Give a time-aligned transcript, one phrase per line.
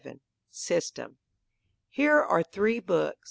[0.49, 1.19] "_SYSTEM
[1.87, 3.19] Here are three books.